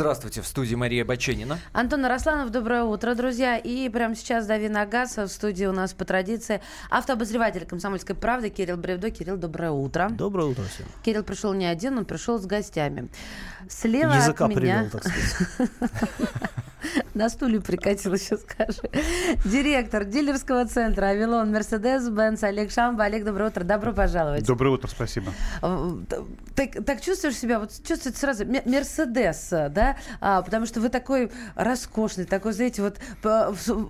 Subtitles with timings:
[0.00, 1.58] Здравствуйте, в студии Мария Баченина.
[1.74, 3.58] Антон Арасланов, доброе утро, друзья.
[3.58, 8.78] И прямо сейчас Дави Нагас в студии у нас по традиции автообозреватель «Комсомольской правды» Кирилл
[8.78, 9.10] Бревдо.
[9.10, 10.08] Кирилл, доброе утро.
[10.08, 10.86] Доброе утро всем.
[11.04, 13.10] Кирилл пришел не один, он пришел с гостями.
[13.68, 14.60] Слева Языка от меня...
[14.60, 15.70] привел, так сказать.
[17.14, 18.80] На стуле прикатила, сейчас скажу.
[19.44, 23.04] Директор дилерского центра «Авилон Мерседес Бенц» Олег Шамба.
[23.04, 23.64] Олег, доброе утро.
[23.64, 24.46] Добро пожаловать.
[24.46, 25.32] Доброе утро, спасибо.
[25.62, 25.90] Э,
[26.54, 29.96] Так, так чувствуешь себя, вот чувствуется сразу Ме- Мерседес, да?
[30.20, 32.98] А, потому что вы такой роскошный, такой, знаете, вот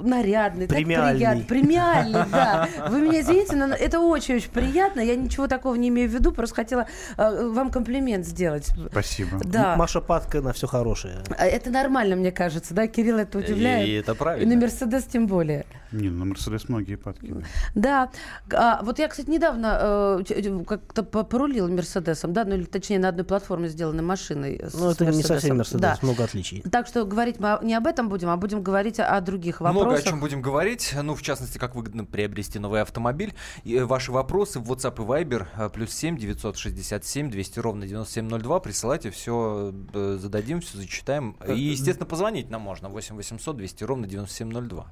[0.03, 1.15] нарядный, так Премиальный.
[1.19, 1.45] приятно.
[1.45, 2.69] Премиальный, да.
[2.89, 5.01] Вы меня извините, но это очень-очень приятно.
[5.01, 8.69] Я ничего такого не имею в виду, просто хотела э, вам комплимент сделать.
[8.91, 9.39] Спасибо.
[9.45, 9.77] Да.
[9.77, 11.19] Маша Падка на все хорошее.
[11.39, 12.87] А Это нормально, мне кажется, да?
[12.91, 13.89] Кирилл это удивляет.
[13.89, 14.55] И это И правильно.
[14.55, 15.65] на Мерседес тем более.
[15.93, 17.35] Не, ну, на Мерседес многие падки.
[17.75, 18.11] Да.
[18.53, 23.09] А, вот я, кстати, недавно э, как-то по- порулила Мерседесом, да, ну или точнее на
[23.09, 24.61] одной платформе сделанной машиной.
[24.73, 25.57] Ну, это не совсем.
[25.57, 25.99] Мерседес, Да.
[26.03, 26.63] много отличий.
[26.63, 29.85] Так что говорить мы не об этом будем, а будем говорить о, других Много о
[29.85, 30.05] вопросах.
[30.09, 30.95] чем будем говорить.
[31.03, 33.35] Ну, в частности, как выгодно приобрести новый автомобиль.
[33.65, 38.61] И, э, ваши вопросы в WhatsApp и Viber э, плюс 7 967 200 ровно 9702.
[38.61, 41.37] Присылайте, все зададим, все зачитаем.
[41.49, 42.89] И, естественно, позвонить нам можно.
[42.89, 44.87] 8 800 200 ровно 9702.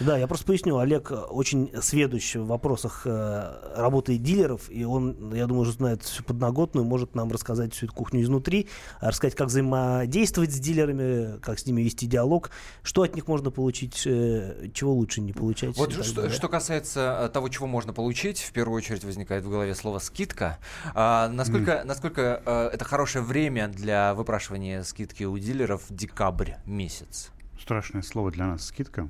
[0.00, 5.34] Да, я просто поясню, Олег э, очень сведущ в вопросах э, работы дилеров, и он,
[5.34, 8.68] я думаю, уже знает всю подноготную, может нам рассказать всю эту кухню изнутри,
[9.00, 12.50] а рассказать, как взаимодействовать с дилерами, как с ними вести диалог,
[12.82, 15.76] что от них можно получить, э, чего лучше не получать.
[15.76, 16.30] Вот что, далее.
[16.30, 20.58] что касается э, того, чего можно получить, в первую очередь возникает в голове слово скидка.
[20.94, 27.30] А, насколько насколько э, это хорошее время для выпрашивания скидки у дилеров декабрь месяц?
[27.60, 29.08] Страшное слово для нас скидка.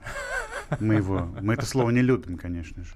[0.81, 2.95] Мы его, мы это слово не любим, конечно же.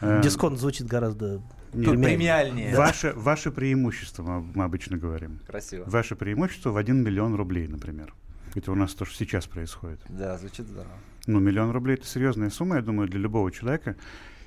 [0.00, 1.42] Э, Дисконт звучит гораздо
[1.72, 2.16] нет, премиальнее.
[2.16, 2.76] Премиальнее.
[2.76, 5.40] Ваше, ваше преимущество, мы, обычно говорим.
[5.46, 5.84] Красиво.
[5.86, 8.14] Ваше преимущество в 1 миллион рублей, например.
[8.54, 10.00] Это у нас тоже сейчас происходит.
[10.08, 10.94] Да, звучит здорово.
[11.26, 13.96] Ну, миллион рублей это серьезная сумма, я думаю, для любого человека.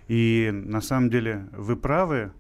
[0.08, 2.32] И на самом деле вы правы,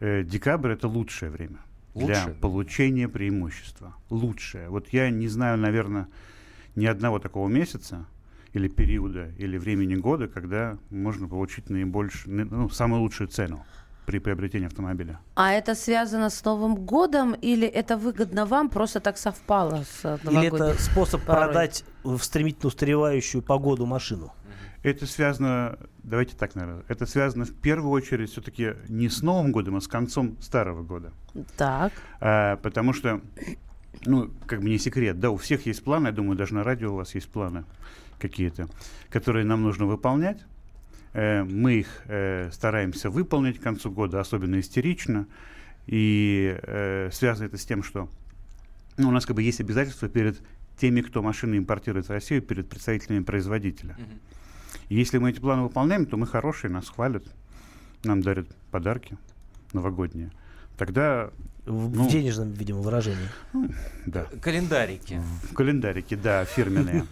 [0.00, 1.58] э, декабрь это лучшее время
[1.94, 2.34] для Лучшее?
[2.34, 3.94] получения преимущества.
[4.10, 4.68] Лучшее.
[4.68, 6.08] Вот я не знаю, наверное,
[6.76, 8.06] ни одного такого месяца
[8.52, 13.64] или периода, или времени года, когда можно получить наибольшую, ну, самую лучшую цену
[14.06, 15.18] при приобретении автомобиля.
[15.34, 20.48] А это связано с Новым годом или это выгодно вам, просто так совпало с Или
[20.48, 21.46] это способ порой.
[21.46, 24.32] продать в стремительно устаревающую погоду машину?
[24.82, 29.76] Это связано, давайте так, наверное, это связано в первую очередь все-таки не с Новым годом,
[29.76, 31.14] а с концом старого года.
[31.56, 31.94] Так.
[32.20, 33.22] А, потому что,
[34.04, 36.92] ну, как бы не секрет, да, у всех есть планы, я думаю, даже на радио
[36.92, 37.64] у вас есть планы
[38.18, 38.68] какие-то,
[39.10, 40.44] которые нам нужно выполнять.
[41.12, 45.26] Э, мы их э, стараемся выполнить к концу года, особенно истерично.
[45.86, 48.08] И э, связано это с тем, что
[48.96, 50.40] ну, у нас как бы есть обязательства перед
[50.78, 53.96] теми, кто машины импортирует в Россию, перед представителями производителя.
[54.88, 57.24] И если мы эти планы выполняем, то мы хорошие, нас хвалят,
[58.02, 59.16] нам дарят подарки
[59.72, 60.30] новогодние.
[60.76, 61.30] Тогда,
[61.66, 62.04] В, Ну.
[62.04, 63.28] в денежном, видимо, выражении.
[64.06, 65.22] да, Календарики.
[65.50, 67.04] в календарике, да, фирменные.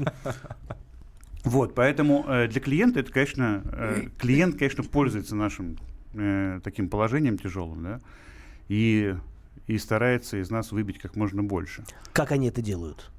[1.44, 5.76] Вот, поэтому э, для клиента это, конечно, э, клиент, конечно, пользуется нашим
[6.14, 8.00] э, таким положением тяжелым, да,
[8.68, 9.16] и,
[9.66, 11.82] и старается из нас выбить как можно больше.
[12.12, 13.10] Как они это делают?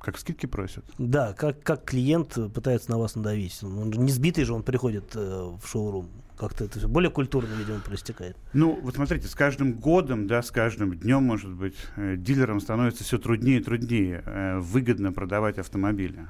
[0.00, 0.84] Как скидки просят.
[0.98, 3.58] Да, как, как клиент пытается на вас надавить.
[3.62, 6.08] Он же не сбитый же, он приходит э, в шоурум.
[6.36, 8.36] Как-то это все более культурно, видимо, проистекает.
[8.52, 13.04] Ну, вот смотрите, с каждым годом, да, с каждым днем, может быть, э, дилерам становится
[13.04, 16.26] все труднее и труднее э, выгодно продавать автомобили.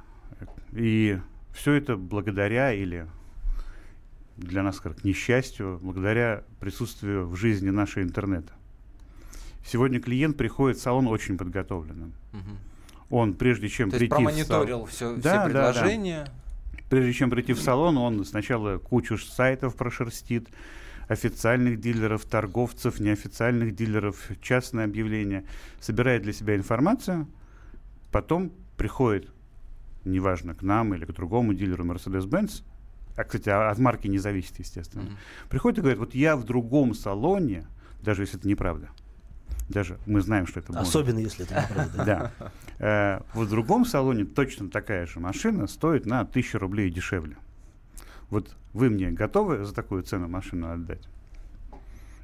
[0.73, 1.19] И
[1.53, 3.09] все это благодаря или
[4.37, 8.53] для нас как несчастью, благодаря присутствию в жизни нашего интернета.
[9.65, 12.13] Сегодня клиент приходит в салон очень подготовленным.
[12.33, 12.59] Мгм.
[13.11, 15.45] Он, прежде чем То есть прийти в промониторил все, Да, да, все да.
[15.45, 16.27] предложения.
[16.91, 20.49] Прежде чем прийти в салон, он сначала кучу сайтов прошерстит,
[21.09, 25.45] официальных дилеров, торговцев, неофициальных дилеров, частные объявления,
[25.81, 27.29] собирает для себя информацию,
[28.11, 29.29] потом приходит,
[30.05, 32.63] неважно, к нам или к другому дилеру Mercedes-Benz,
[33.17, 35.17] а, кстати, а- от марки не зависит, естественно, Мгм.
[35.49, 37.67] приходит и говорит, вот я в другом салоне,
[38.03, 38.89] даже если это неправда,
[39.69, 40.89] даже мы знаем, что это может.
[40.89, 42.05] Особенно, если это неправда.
[42.05, 42.33] Да.
[42.79, 47.37] Э, В другом салоне точно такая же машина стоит на тысячу рублей дешевле.
[48.31, 51.09] Вот вы мне готовы за такую цену машину отдать?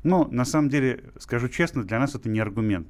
[0.05, 2.89] Ну, на самом деле, скажу честно, для нас это не аргумент.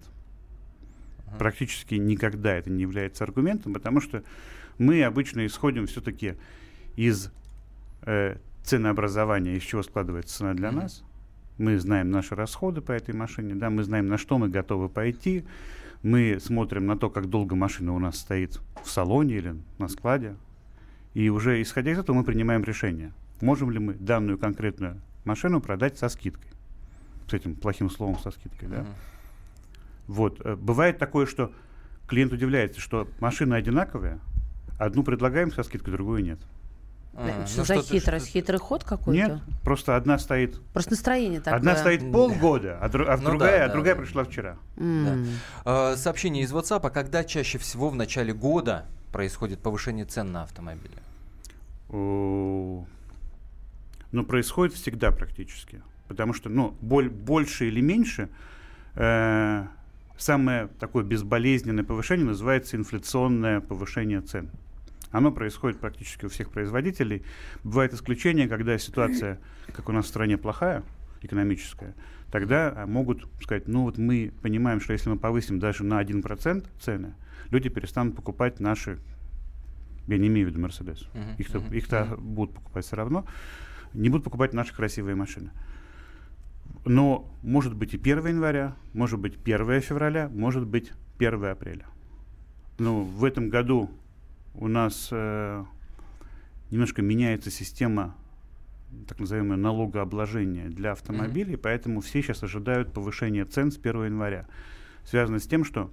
[1.39, 4.23] Практически никогда это не является аргументом, потому что
[4.79, 6.35] мы обычно исходим все-таки
[6.97, 7.31] из
[8.03, 10.81] э, ценообразования, из чего складывается цена для Мгм.
[10.81, 11.03] нас.
[11.63, 15.45] Мы знаем наши расходы по этой машине, да, мы знаем, на что мы готовы пойти,
[16.03, 20.35] Мы смотрим на то, как долго машина у нас стоит в салоне или на складе.
[21.15, 25.97] И уже исходя из этого мы принимаем решение, можем ли мы данную конкретную машину продать
[25.97, 26.51] со скидкой.
[27.29, 28.69] С этим плохим словом со скидкой.
[28.69, 28.81] Да?
[28.81, 28.89] Мгм.
[30.09, 30.41] Вот.
[30.45, 31.53] э, Бывает такое, что
[32.09, 34.19] клиент удивляется, что машины одинаковые,
[34.81, 36.41] одну предлагаем со скидкой, другую нет.
[37.13, 38.25] Что Ну, за что-то- хитрость?
[38.27, 39.11] что-то- Хитрый ход какой-то?
[39.13, 41.59] Нет, просто одна стоит, Просто настроение такое.
[41.59, 44.01] одна стоит полгода, а, дру- а Ну другая, да, а да, другая да.
[44.01, 44.57] пришла вчера.
[44.79, 45.27] М.
[45.67, 46.81] Э, Сообщение из WhatsApp.
[46.85, 50.97] А когда чаще всего в начале года происходит повышение цен на автомобили?
[51.91, 52.87] Ну,
[54.27, 55.83] происходит всегда практически.
[56.09, 58.29] Потому что, ну, боль, больше или меньше,
[58.95, 59.67] э,
[60.19, 64.51] самое такое безболезненное повышение называется инфляционное повышение цен.
[65.13, 67.23] Оно происходит практически у всех производителей.
[67.63, 69.39] Бывает исключение, когда ситуация,
[69.75, 70.83] как у нас в стране, плохая,
[71.21, 71.95] экономическая,
[72.31, 76.67] тогда а, могут сказать, ну вот мы понимаем, что если мы повысим даже на 1%
[76.81, 77.15] цены,
[77.51, 78.99] люди перестанут покупать наши,
[80.09, 82.35] я не имею в виду Мерседес, Мгм, их-то, мгм, их-то мгм.
[82.35, 83.27] будут покупать все равно,
[83.93, 85.51] не будут покупать наши красивые машины.
[86.87, 91.85] Но может быть и 1 января, может быть 1 февраля, может быть 1 апреля.
[92.79, 93.91] Ну, в этом году
[94.55, 95.65] у нас э,
[96.71, 98.15] немножко меняется система
[99.09, 104.47] так называемое налогообложения для автомобилей, поэтому все сейчас ожидают повышения цен с 1 января.
[105.05, 105.91] Связано с тем, что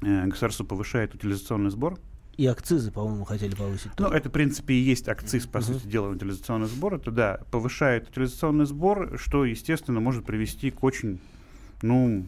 [0.00, 1.98] э, государство повышает утилизационный сбор,
[2.38, 3.90] И акцизы, по-моему, хотели повысить.
[3.98, 4.16] ну, тоже.
[4.16, 5.66] это, в принципе, и есть акциз, по Мгм.
[5.66, 6.94] сути дела, утилизационный сбор.
[6.94, 11.20] Это, да, повышает утилизационный сбор, что, естественно, может привести к очень,
[11.82, 12.26] ну,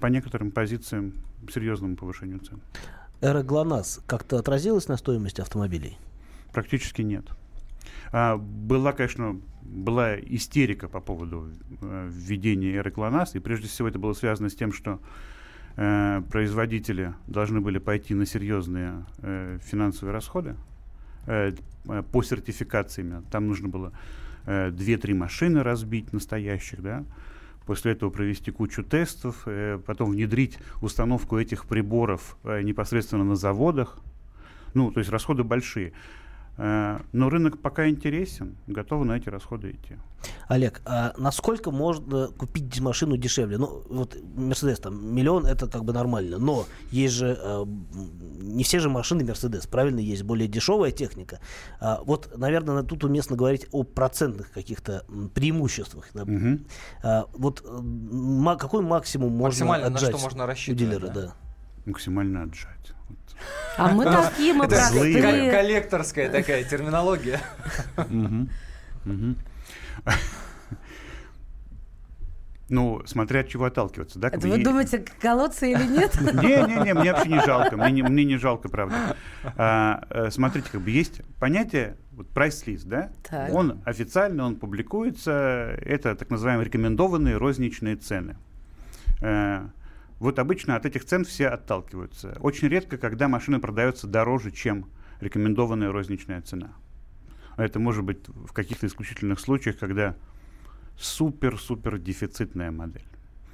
[0.00, 1.14] по некоторым позициям,
[1.52, 2.60] серьезному повышению цен.
[3.20, 5.98] Эра ГЛОНАСС как-то отразилась на стоимости автомобилей?
[6.52, 7.24] Практически нет.
[8.12, 13.98] А, была, конечно, была истерика по поводу э, введения эры ГЛОНАСС, и прежде всего это
[13.98, 15.00] было связано с тем, что
[15.76, 20.56] э, производители должны были пойти на серьезные э, финансовые расходы
[21.26, 21.52] э,
[21.88, 23.24] э, по сертификациям.
[23.30, 23.92] Там нужно было
[24.44, 27.04] э, 2-3 машины разбить настоящих, да,
[27.66, 33.98] после этого провести кучу тестов, э, потом внедрить установку этих приборов э, непосредственно на заводах.
[34.74, 35.92] Ну, то есть расходы большие.
[36.58, 39.96] Э, но рынок пока интересен, готовы на эти расходы идти.
[40.48, 43.58] Олег, а насколько можно купить машину дешевле?
[43.58, 47.64] Ну, вот Мерседес там миллион, это как бы нормально, но есть же, э,
[48.40, 51.40] не все же машины Мерседес, правильно, есть более дешевая техника.
[51.80, 55.04] А, вот, наверное, тут уместно говорить о процентных каких-то
[55.34, 56.08] преимуществах.
[56.14, 56.24] да.
[57.02, 61.20] А, вот ма- какой максимум можно Максимально на отжать что можно у рассчитывать, дилера, да?
[61.20, 61.34] да.
[61.86, 62.92] Максимально отжать.
[63.08, 63.18] Вот.
[63.78, 65.50] А мы такие, мы Это простые.
[65.50, 67.40] коллекторская такая терминология.
[72.68, 74.26] Ну, смотря от чего отталкиваться, да?
[74.26, 76.20] Это вы думаете, колодцы или нет?
[76.20, 79.16] Не-не-не, мне вообще не жалко, мне не, мне не жалко, правда.
[79.56, 83.10] А, э, смотрите, как бы есть понятие, вот прайс-лист, да?
[83.22, 83.54] Так.
[83.54, 88.36] Он официально, он публикуется, это так называемые рекомендованные розничные цены.
[90.18, 92.36] Вот обычно от этих цен все отталкиваются.
[92.40, 94.86] Очень редко, когда машина продается дороже, чем
[95.20, 96.72] рекомендованная розничная цена.
[97.56, 100.16] Это может быть в каких-то исключительных случаях, когда
[100.98, 103.06] супер-супер дефицитная модель.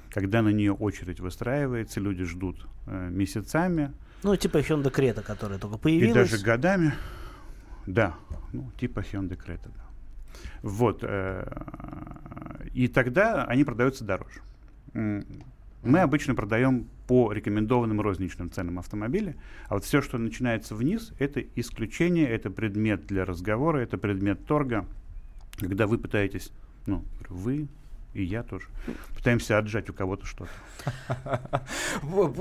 [0.09, 5.77] Когда на нее очередь выстраивается, люди ждут э, месяцами Ну, типа Hyundai Creta, которая только
[5.77, 6.31] и появилась.
[6.31, 6.93] даже годами.
[7.87, 8.15] Да,
[8.53, 9.85] ну, типа Hyundai Creta, да.
[10.61, 10.99] Вот.
[11.01, 11.45] э,
[12.73, 14.41] и тогда они продаются дороже.
[15.83, 19.35] Мы обычно продаем по рекомендованным розничным ценам автомобиля,
[19.67, 24.85] а вот все, что начинается вниз, это исключение, это предмет для разговора, это предмет торга,
[25.59, 26.51] когда вы пытаетесь,
[26.85, 27.67] ну, вы
[28.13, 28.67] и я тоже,
[29.15, 30.51] пытаемся отжать у кого-то что-то.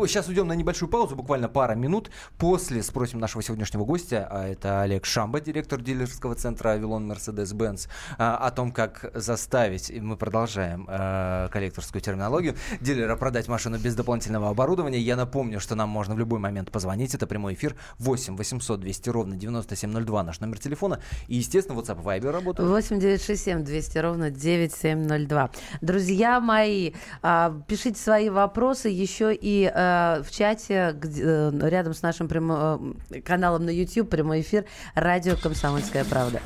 [0.07, 2.11] Сейчас уйдем на небольшую паузу, буквально пара минут.
[2.39, 7.89] После спросим нашего сегодняшнего гостя, а это Олег Шамба, директор дилерского центра Авилон Mercedes-Benz,
[8.19, 13.95] а, о том, как заставить, и мы продолжаем э, коллекторскую терминологию, дилера продать машину без
[13.95, 14.99] дополнительного оборудования.
[14.99, 17.15] Я напомню, что нам можно в любой момент позвонить.
[17.15, 21.01] Это прямой эфир 8 800 200 ровно 9702, наш номер телефона.
[21.29, 22.69] И, естественно, WhatsApp и Viber работают.
[22.69, 25.51] 8 967 200 ровно 9702.
[25.81, 26.93] Друзья мои,
[27.23, 33.21] а, пишите свои вопросы еще и а, в чате э, рядом с нашим прямо- э,
[33.21, 34.65] каналом на YouTube прямой эфир
[34.95, 36.41] радио «Комсомольская правда».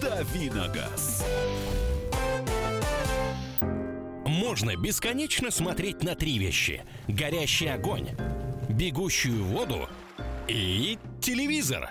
[0.00, 1.24] Давиногаз.
[4.26, 6.82] Можно бесконечно смотреть на три вещи.
[7.08, 8.08] Горящий огонь,
[8.68, 9.88] бегущую воду
[10.48, 11.90] и телевизор.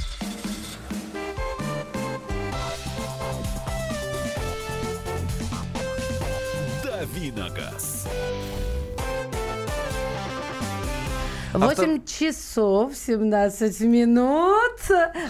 [7.21, 7.90] Давиногаз.
[11.53, 14.79] 8 часов 17 минут.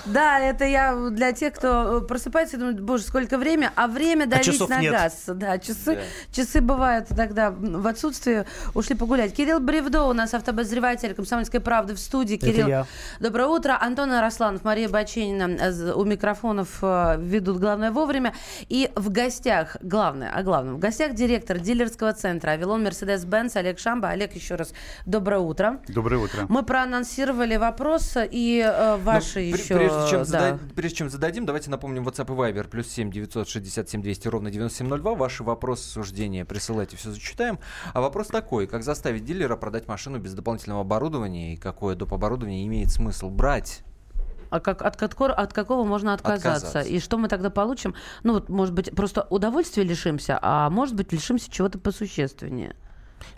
[0.05, 4.45] Да, это я для тех, кто просыпается и думает, боже, сколько время, а время давить
[4.45, 4.91] часов на нет.
[4.91, 5.23] газ.
[5.27, 5.99] Да, часы,
[6.31, 9.33] часы бывают тогда в отсутствии, ушли погулять.
[9.33, 12.35] Кирилл Бревдо у нас автобозреватель «Комсомольской правды» в студии.
[12.37, 12.85] Это Кирилл, я.
[13.19, 13.77] доброе утро.
[13.79, 18.33] Антон Арасланов, Мария Баченина э, у микрофонов э, ведут «Главное вовремя».
[18.69, 24.09] И в гостях, главное, о главном, в гостях директор дилерского центра «Авилон Мерседес-Бенц» Олег Шамба.
[24.09, 24.73] Олег, еще раз
[25.05, 25.79] доброе утро.
[25.87, 26.45] Доброе утро.
[26.49, 29.75] Мы проанонсировали вопрос и э, ваши Ну, пр- еще...
[29.75, 30.25] Прежде чем, да.
[30.25, 32.67] зада- прежде чем зададим, давайте напомним WhatsApp и Viber.
[32.67, 35.15] Плюс 7 967 200 ровно 9702.
[35.15, 37.59] Ваши вопросы, суждения присылайте, все зачитаем.
[37.93, 38.67] А вопрос такой.
[38.67, 41.53] Как заставить дилера продать машину без дополнительного оборудования?
[41.53, 42.13] И какое доп.
[42.13, 43.81] оборудование имеет смысл брать?
[44.49, 46.49] А как, от, какого- от какого можно отказаться?
[46.67, 46.79] Отказаться.
[46.81, 47.95] И что мы тогда получим?
[48.23, 52.75] Ну вот, может быть, просто удовольствия лишимся, а может быть, лишимся чего-то посущественнее.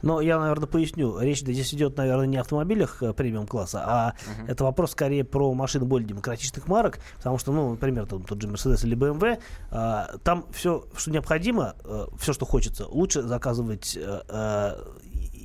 [0.01, 1.19] Но я, наверное, поясню.
[1.19, 4.13] Речь здесь идет, наверное, не о автомобилях э, премиум-класса, а
[4.47, 8.47] это вопрос скорее про машины более демократичных марок, потому что, ну, например, там, тот же
[8.47, 9.39] Mercedes или BMW,
[9.71, 11.75] а, там все, что необходимо,
[12.17, 14.75] все, что хочется, лучше заказывать э, э,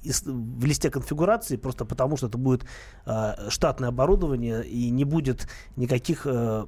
[0.03, 2.65] из- в листе конфигурации, просто потому что это будет
[3.07, 6.23] э, штатное оборудование и не будет никаких...
[6.25, 6.67] э,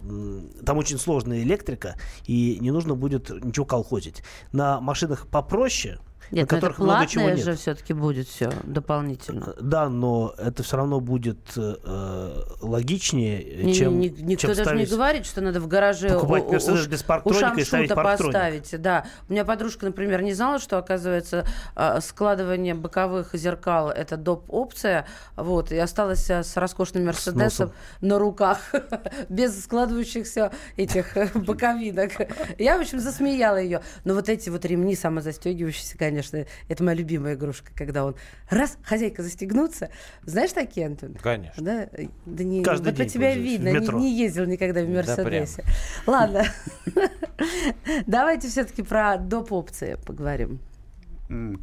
[0.64, 1.96] там очень сложная электрика,
[2.26, 4.22] и не нужно будет ничего колхозить.
[4.52, 5.98] На машинах попроще,
[6.30, 7.38] на Нет, ну это которых много чего нет.
[7.40, 9.54] же все-таки будет все дополнительно.
[9.60, 14.60] Да, но это все равно будет э, логичнее, э, Не- чем, не- никто чем даже
[14.60, 16.52] не ставить- говорит, что надо в гараже покупать у-
[16.88, 18.32] без парктроника и ставить парктроник.
[18.34, 18.80] поставить.
[18.82, 19.06] Да.
[19.28, 25.06] У меня подружка, например, не знала, что, оказывается, а, складывание боковых зеркал– это доп-опция.
[25.36, 28.58] Вот, и осталась а, с роскошным Мерседесом на руках,
[29.28, 32.12] без складывающихся этих э, боковинок.
[32.58, 33.82] Я, в общем, засмеяла ее.
[34.04, 38.16] Но вот эти вот ремни самозастегивающиеся, конечно, это моя любимая игрушка, когда он
[38.50, 39.90] раз, хозяйка застегнуться.
[40.24, 41.14] Знаешь такие, Антон?
[41.22, 41.62] Конечно.
[41.62, 41.88] Да,
[42.26, 45.64] да не, Каждый вот по день тебя видно, не, не ездил никогда в Да, Мерседесе.
[46.06, 46.44] Ладно,
[48.06, 49.52] давайте все-таки про доп.
[49.52, 50.58] опции поговорим.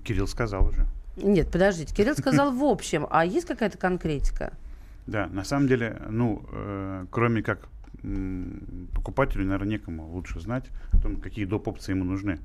[0.05, 0.85] Кирилл сказал уже.
[1.17, 4.53] Нет, подождите, Кирилл сказал в общем, а есть какая-то конкретика?
[5.07, 7.67] Да, на самом деле, ну, э, кроме как
[8.03, 11.67] м, покупателю, наверное, некому лучше знать о том, какие доп.
[11.67, 12.39] опции ему нужны.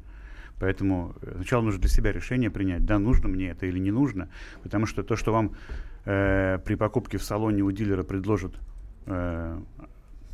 [0.62, 4.28] Поэтому э, сначала нужно для себя решение принять, да, нужно мне это или не нужно,
[4.62, 5.56] потому что то, что вам
[6.04, 8.54] э, при покупке в салоне у дилера предложат
[9.06, 9.58] э,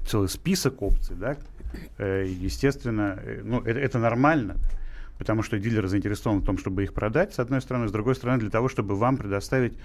[0.07, 1.39] целый список опций, да,
[1.97, 4.57] э, естественно, э, ну, это, это нормально,
[5.17, 8.39] потому что дилер заинтересован в том, чтобы их продать, с одной стороны, с другой стороны,
[8.39, 9.79] для того, чтобы вам предоставить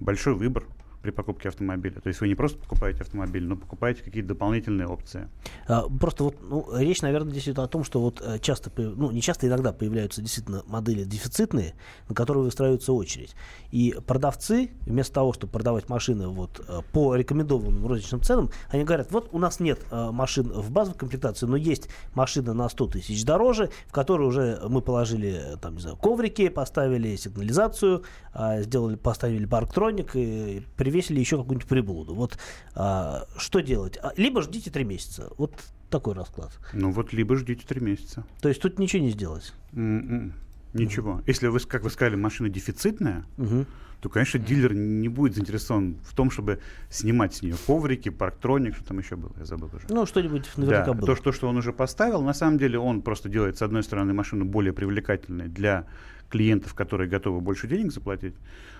[0.00, 0.64] большой выбор
[1.02, 2.00] при покупке автомобиля.
[2.00, 5.28] То есть вы не просто покупаете автомобиль, но покупаете какие-то дополнительные опции.
[5.66, 9.20] А, Просто вот ну, речь, наверное, здесь о том, что вот э, часто, ну не
[9.22, 11.74] часто, иногда появляются действительно модели дефицитные,
[12.08, 13.34] на которые выстраивается очередь.
[13.70, 19.10] И продавцы, вместо того, чтобы продавать машины вот э, по рекомендованным розничным ценам, они говорят,
[19.10, 23.24] вот у нас нет э, машин в базовой комплектации, но есть машина на 100 тысяч
[23.24, 29.44] дороже, в которой уже мы положили, там, не знаю, коврики, поставили сигнализацию, а, сделали, поставили
[29.46, 32.14] парктроник и привесили еще какую-нибудь приблуду.
[32.14, 32.38] Вот
[32.74, 33.98] а, что делать?
[34.02, 35.30] А, Либо ждите три месяца.
[35.38, 35.52] Вот
[35.88, 36.50] такой расклад.
[36.72, 38.24] Ну вот либо ждите три месяца.
[38.40, 39.52] То есть тут ничего не сделать.
[39.72, 40.34] М-м,
[40.72, 41.22] Ничего.
[41.26, 43.66] Если вы, как вы сказали, машина дефицитная, Мгм.
[44.00, 48.84] то, конечно, дилер не будет заинтересован в том, чтобы снимать с нее коврики, парктроник, что
[48.84, 49.86] там еще было, я забыл уже.
[49.90, 51.06] Ну, что-нибудь наверняка да, было.
[51.06, 54.12] то, что, что он уже поставил, на самом деле он просто делает, с одной стороны,
[54.14, 55.86] машину более привлекательной для
[56.30, 58.34] клиентов, которые готовы больше денег заплатить.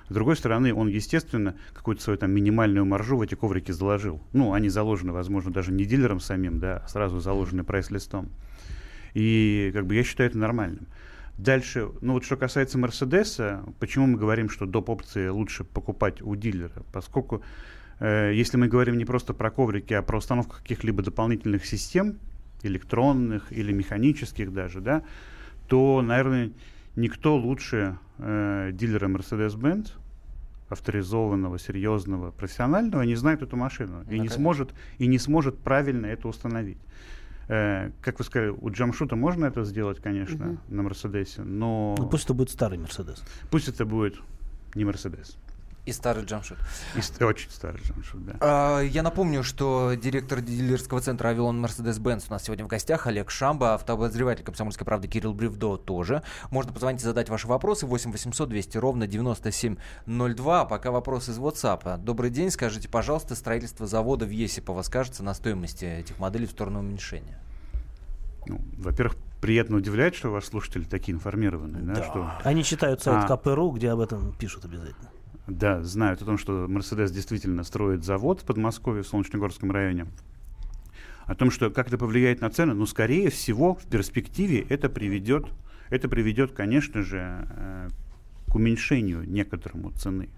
[0.08, 4.22] С другой стороны, он, естественно, какую-то свою там минимальную маржу в эти коврики заложил.
[4.32, 8.28] Ну, они заложены, возможно, даже не дилером самим, да, а сразу заложены прайс-листом.
[9.14, 10.86] И как бы я считаю это нормальным.
[11.40, 14.90] Дальше, ну вот что касается Мерседеса, почему мы говорим, что доп.
[14.90, 16.82] опции лучше покупать у дилера?
[16.92, 17.42] Поскольку
[17.98, 22.18] э, если мы говорим не просто про коврики, а про установку каких-либо дополнительных систем,
[22.62, 25.02] электронных или механических даже, да,
[25.66, 26.50] то, наверное,
[26.94, 29.92] никто лучше э, дилера Mercedes-Benz,
[30.68, 36.28] авторизованного, серьезного, профессионального, не знает эту машину и, не сможет, и не сможет правильно это
[36.28, 36.78] установить.
[37.50, 42.24] Э, как вы сказали, у Джамшута можно это сделать, конечно, на Мерседесе, но Ну, пусть
[42.24, 43.22] это будет старый Мерседес.
[43.50, 44.20] пусть это будет
[44.74, 45.36] не Мерседес.
[45.86, 46.58] И старый джамшут.
[46.94, 48.36] И ст- очень старый джамшут, да.
[48.40, 53.30] А, Я напомню, что директор дилерского центра «Авилон Мерседес-Бенц» у нас сегодня в гостях Олег
[53.30, 56.22] Шамба, автообозреватель «Комсомольской правды» Кирилл Бревдо тоже.
[56.50, 60.60] Можно позвонить и задать ваши вопросы 8 800 200 ровно 9702.
[60.60, 61.98] А пока вопрос из WhatsApp.
[61.98, 66.80] Добрый день, скажите, пожалуйста, строительство завода в Есипово скажется на стоимости этих моделей в сторону
[66.80, 67.38] уменьшения?
[68.46, 73.36] Ну, во-первых, приятно удивляет, что ваши слушатели такие информированные, да, что Они читают сайт А.
[73.36, 75.08] КПРУ, где об этом пишут обязательно.
[75.50, 80.06] Да, знают о том, что Мерседес действительно строит завод в Подмосковье, в Солнечногорском районе.
[81.26, 85.48] О том, что как это повлияет на цены, ну, скорее всего, в перспективе это приведет,
[85.88, 87.88] это приведет, конечно же, э,
[88.46, 90.28] к уменьшению некоторому цены.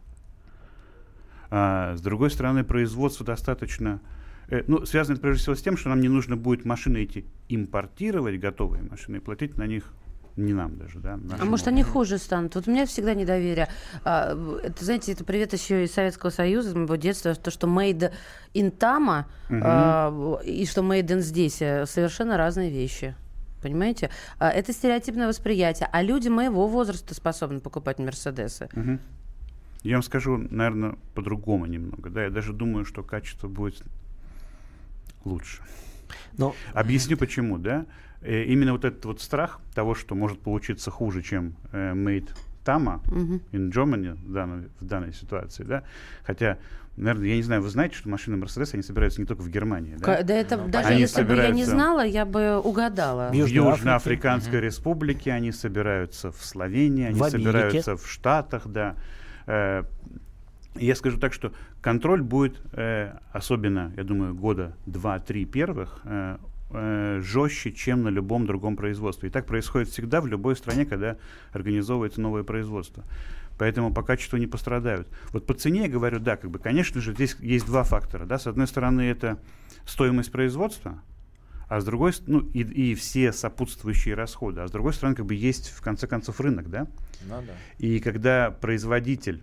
[1.50, 4.00] А, с другой стороны, производство достаточно...
[4.49, 7.26] э, ну, связано это прежде всего с тем, что нам не нужно будет машины эти
[7.50, 9.92] импортировать, готовые машины, и платить на них
[10.36, 11.18] не нам даже, да.
[11.38, 12.54] А может, они хуже станут?
[12.54, 13.68] Вот у меня всегда недоверие.
[14.04, 18.12] А, это, знаете, это привет еще из Советского Союза, из моего детства, то, что made
[18.54, 23.14] in Tama а, в- и что made in здесь э, совершенно разные вещи.
[23.62, 24.10] Понимаете?
[24.38, 25.88] А, это стереотипное восприятие.
[25.92, 28.68] А люди моего возраста способны покупать Мерседесы.
[28.72, 29.00] Мгм.
[29.82, 32.08] Я вам скажу, наверное, по-другому немного.
[32.08, 33.82] Да, я даже думаю, что качество будет
[35.24, 35.62] лучше.
[36.38, 37.86] Но Объясню почему, да.
[38.22, 42.28] Э, именно вот этот вот страх того, что может получиться хуже, чем э, Made
[42.64, 43.02] Tama
[43.52, 45.82] in Germany в данной, в данной ситуации, да.
[46.24, 46.58] Хотя,
[46.96, 49.96] наверное, я не знаю, вы знаете, что машины Mercedes, они собираются не только в Германии,
[49.98, 50.22] да?
[50.22, 53.30] Да это даже Они если бы я не собираются- знала, я бы угадала.
[53.30, 57.38] В Южноафриканской республике они собираются в Словении, они В Америке.
[57.50, 58.94] собираются в Штатах, да.
[59.46, 59.82] Э,
[60.76, 66.38] я скажу так, что контроль будет, э, особенно, я думаю, года два-три первых, э,
[66.72, 69.28] э, жестче, чем на любом другом производстве.
[69.28, 71.16] И так происходит всегда в любой стране, когда
[71.52, 73.04] организовывается новое производство.
[73.58, 75.08] Поэтому по качеству не пострадают.
[75.32, 78.24] Вот по цене я говорю, да, как бы, конечно же, здесь есть два фактора.
[78.24, 78.38] Да?
[78.38, 79.38] С одной стороны, это
[79.87, 81.02] стоимость производства,
[81.68, 84.61] а с другой, ну, и, и все сопутствующие расходы.
[84.61, 86.87] А с другой стороны, как бы есть, в конце концов, рынок, да?
[87.26, 87.52] Ну да.
[87.78, 89.42] И когда производитель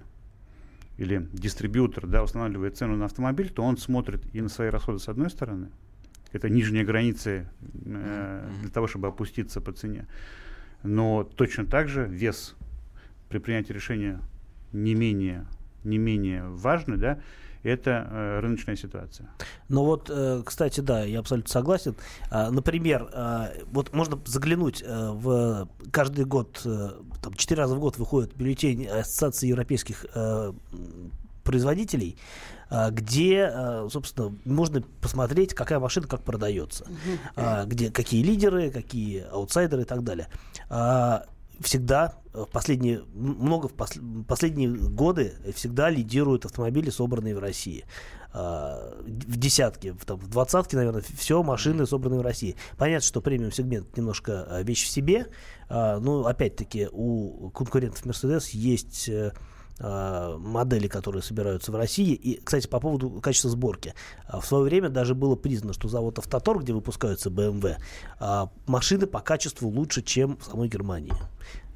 [0.97, 5.07] или дистрибьютор да, устанавливает цену на автомобиль, то он смотрит и на свои расходы с
[5.07, 5.69] одной стороны,
[6.31, 7.51] это нижняя граница
[7.85, 10.07] э, для того, чтобы опуститься по цене.
[10.83, 12.55] Но точно так же вес
[13.29, 14.21] при принятии решения
[14.71, 15.45] не менее,
[15.83, 17.19] не менее важный, да,
[17.63, 19.29] это э, рыночная ситуация.
[19.67, 21.95] Ну вот, э, кстати, да, я абсолютно согласен.
[22.29, 27.79] А, Например, а, вот можно заглянуть э, в каждый год, э, там четыре раза в
[27.79, 30.53] год выходит бюллетень Ассоциации европейских э,
[31.49, 32.15] производителей,
[32.69, 36.85] а, где, э, собственно, можно посмотреть, какая машина как продается,
[37.35, 40.27] А, где какие лидеры, какие аутсайдеры и так далее.
[40.69, 41.23] А,
[41.59, 47.83] Всегда э, в последние много в посл- последние годы всегда лидируют автомобили, собранные в России
[48.31, 52.55] а, в десятке, в, там, в двадцатке, наверное, все машины, собранные в России.
[52.77, 55.27] Понятно, что премиум-сегмент немножко а, вещь в себе,
[55.67, 59.33] а, но, опять-таки, у конкурентов Mercedes есть э, а,
[59.79, 62.13] модели, которые собираются в России.
[62.13, 63.93] И, кстати, по поводу качества сборки.
[64.27, 67.75] А, В свое время даже было признано, что завод Автотор, где выпускаются BMW,
[68.19, 71.13] а, машины по качеству лучше, чем в самой Германии.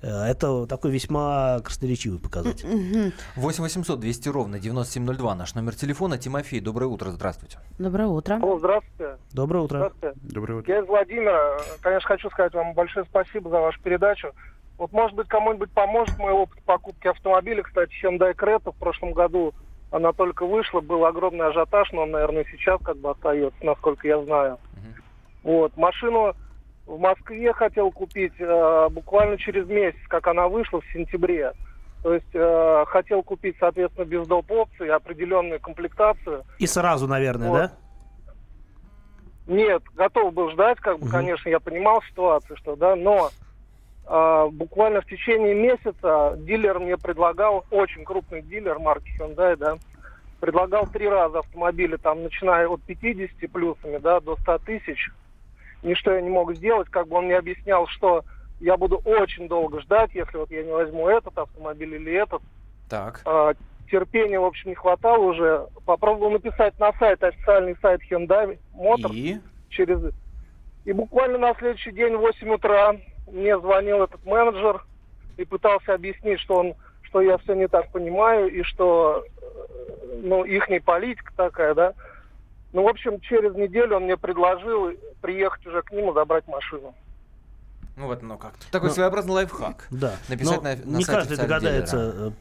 [0.03, 3.13] Э, Это такой весьма красноречивый показатель.
[3.35, 6.17] 8 800 200 ровно 9702 наш номер телефона.
[6.17, 7.59] Тимофей, доброе утро, здравствуйте.
[7.79, 8.35] Доброе утро.
[8.35, 9.17] Алло, здравствуйте.
[9.31, 9.77] Доброе утро.
[9.77, 10.19] Здравствуйте.
[10.21, 10.73] Доброе утро.
[10.73, 11.57] Я из Владимира.
[11.81, 14.33] Конечно, хочу сказать вам большое спасибо за вашу передачу.
[14.77, 17.63] Вот, может быть, кому-нибудь поможет мой опыт покупки автомобиля.
[17.63, 19.53] Кстати, Hyundai Creta в прошлом году
[19.91, 24.21] она только вышла, был огромный ажиотаж, но он, наверное, сейчас как бы остается, насколько я
[24.23, 24.57] знаю.
[25.43, 25.75] Вот.
[25.77, 26.33] Машину
[26.87, 31.53] в Москве хотел купить э, буквально через месяц, как она вышла в сентябре.
[32.01, 34.51] То есть э, хотел купить, соответственно, без доп.
[34.51, 36.43] опций, определенную комплектацию.
[36.59, 37.57] И сразу, наверное, Вот.
[37.57, 37.71] да?
[39.45, 41.11] Нет, готов был ждать, как бы, Мгм.
[41.11, 43.29] конечно, я понимал ситуацию, что, да, но
[44.05, 49.77] буквально в течение месяца дилер мне предлагал, очень крупный дилер марки Hyundai, да,
[50.39, 55.09] предлагал три раза автомобили, там, начиная от 50 плюсами, да, до 100 тысяч.
[55.83, 58.23] Ничто я не мог сделать, как бы он мне объяснял, что
[58.59, 62.41] я буду очень долго ждать, если вот я не возьму этот автомобиль или этот,
[62.89, 63.21] Так.
[63.25, 63.53] а,
[63.89, 65.67] терпения, в общем, не хватало уже.
[65.85, 69.39] Попробовал написать на сайт, официальный сайт Hyundai Motors И?
[69.69, 69.99] через...
[70.85, 72.95] И буквально на следующий день в 8 утра
[73.31, 74.83] мне звонил этот менеджер
[75.37, 76.75] и пытался объяснить, что он
[77.13, 81.93] что я все не так понимаю и что э, ну, их политика такая, да.
[82.73, 86.95] Ну, в общем, через неделю он мне предложил приехать уже к ним и забрать машину.
[87.95, 89.85] Ну вот, ну как Такой Ну, своеобразный лайфхак.
[89.91, 90.13] Да.
[90.27, 91.97] Написать Но на- на не сайте каждый догадается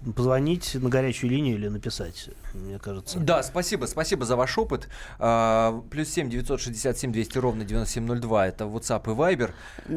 [0.06, 3.18] э, позвонить на горячую линию или написать, мне кажется.
[3.18, 4.88] Да, спасибо, спасибо за ваш опыт.
[5.18, 9.50] А, плюс 7 967 200 ровно 9702, это WhatsApp и Viber.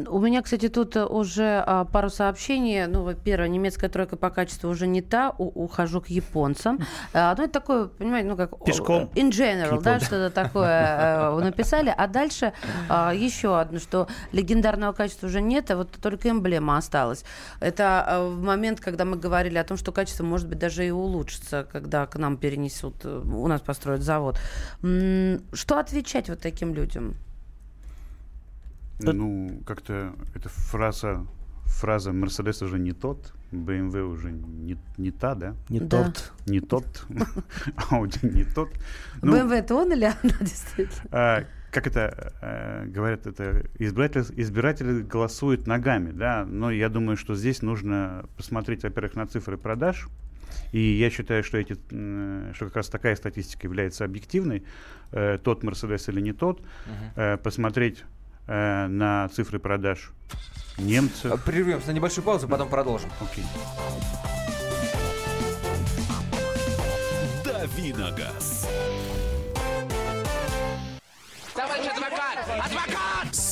[0.10, 2.86] У меня, кстати, тут э, уже а, пару сообщений.
[2.88, 6.80] Ну, первое, немецкая тройка по качеству уже не та, у- ухожу к японцам.
[7.14, 8.62] А, Ну, это такое, понимаете, ну, как...
[8.66, 9.10] Пешком.
[9.16, 11.94] In general, да, что-то такое э, написали.
[11.96, 12.52] А дальше
[12.90, 17.24] а, еще одно, что легендарного качества уже нет, а вот только эмблема осталась.
[17.60, 20.92] Это а, в момент, когда мы говорили о том, что качество может быть даже и
[20.92, 24.40] улучшится, когда к нам перенесут, э, у нас построят завод.
[24.82, 27.16] Что отвечать вот таким людям?
[29.00, 31.26] Ну, как-то эта фраза,
[31.66, 35.56] фраза Мерседес уже не тот, BMW уже не, не та, да?
[35.70, 36.06] Не Да.
[36.06, 36.32] тот.
[36.48, 36.86] Не тот,
[37.92, 38.70] Audi не тот.
[39.22, 41.48] Ну, BMW это он или она действительно?
[41.76, 47.62] Как это э, говорят, это избиратели, избиратели голосуют ногами, да, но я думаю, что здесь
[47.62, 50.08] нужно посмотреть, во-первых, на цифры продаж,
[50.72, 54.64] и я считаю, что, эти, что как раз такая статистика является объективной,
[55.12, 56.62] э, тот Мерседес или не тот,
[57.18, 58.06] э, посмотреть
[58.48, 60.12] э, на цифры продаж
[60.78, 61.30] немцев.
[61.30, 63.10] А, Прервемся на небольшую паузу, потом продолжим.
[63.20, 63.44] Окей.
[67.44, 68.55] Давиногаз.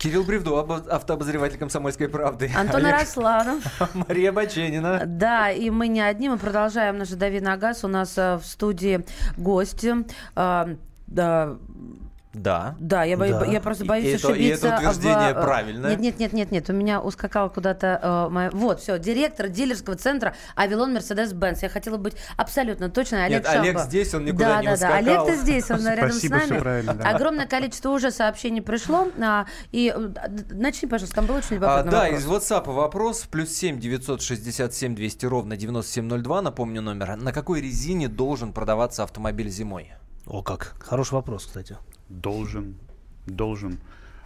[0.00, 2.50] Кирилл Бревдо, обо- автообозреватель комсомольской правды.
[2.56, 2.94] Антон Олег-.
[4.08, 5.02] Мария Баченина.
[5.04, 7.84] Да, и мы не одни, мы продолжаем наш «Дави на газ».
[7.84, 9.04] У нас э, в студии
[9.36, 9.94] гости.
[10.34, 11.58] Да,
[12.32, 12.76] Да.
[12.78, 13.44] да, я, бо- Да.
[13.44, 14.76] я просто И боюсь это- и это ошибиться.
[14.76, 15.90] утверждение в, э, правильное?
[15.90, 16.70] Нет, нет, нет, нет, нет.
[16.70, 17.98] У меня ускакало куда-то.
[18.00, 21.62] э, моя- Вот, все, директор дилерского центра Авилон Мерседес Бенц.
[21.62, 23.24] Я хотела быть абсолютно точно.
[23.24, 25.04] Олег Нет, Олег здесь, он никуда да, не да, ускакал.
[25.04, 26.58] Да, Олег-то здесь, он рядом с Спасибо, всё нами.
[26.60, 27.08] правильно, да.
[27.10, 29.08] Огромное количество уже сообщений пришло.
[29.20, 30.08] а, И э,
[30.50, 32.20] начни, пожалуйста, там был очень А, любопытный да, вопрос.
[32.20, 33.26] из WhatsApp вопрос.
[33.30, 37.16] Плюс 7 967 200 ровно 9702, напомню номер.
[37.16, 39.90] На какой резине должен продаваться автомобиль зимой?
[40.26, 40.74] О, как.
[40.80, 41.76] Хороший вопрос, кстати.
[42.10, 42.76] Должен,
[43.26, 43.78] должен.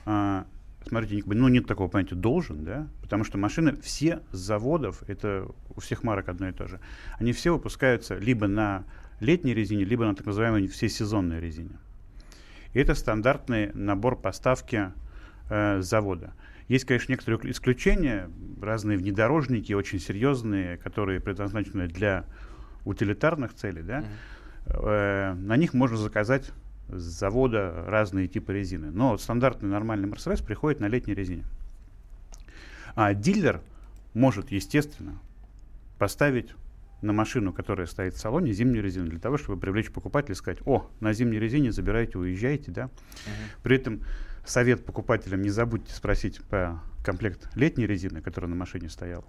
[0.04, 0.46] А,
[0.86, 5.80] смотрите, ну нет такого понятия должен, да, потому что машины все с заводов, это у
[5.80, 6.80] всех марок одно и то же,
[7.18, 8.84] они все выпускаются либо на
[9.20, 11.78] летней резине, либо на так называемой всесезонной резине.
[12.72, 14.92] И это стандартный набор поставки
[15.48, 16.34] э, завода.
[16.66, 18.28] Есть, конечно, некоторые исключения,
[18.60, 22.24] разные внедорожники, очень серьезные, которые предназначены для
[22.84, 24.04] утилитарных целей, да,
[24.66, 26.50] Э, на них можно заказать
[26.88, 28.90] с завода разные типы резины.
[28.90, 31.44] Но стандартный нормальный Мерседес приходит на летней резине.
[32.94, 33.60] А дилер
[34.12, 35.18] может, естественно,
[35.98, 36.54] поставить
[37.02, 40.60] на машину, которая стоит в салоне, зимнюю резину, для того, чтобы привлечь покупателя и сказать,
[40.64, 42.90] о, на зимней резине забирайте, уезжайте, да.
[43.62, 44.00] При этом
[44.46, 49.24] совет покупателям не забудьте спросить по комплект летней резины, которая на машине стояла,